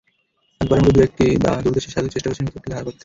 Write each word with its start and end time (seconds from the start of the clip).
আকবরের 0.61 0.83
মতো 0.83 0.93
দু-এক 0.95 1.11
দূরদর্শী 1.63 1.89
শাসক 1.91 2.11
চেষ্টা 2.13 2.27
করেছেন 2.27 2.45
ভিন্ন 2.45 2.59
একটা 2.59 2.71
ধারা 2.71 2.85
গড়তে। 2.85 2.99